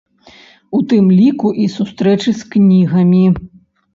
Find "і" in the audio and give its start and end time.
1.65-1.67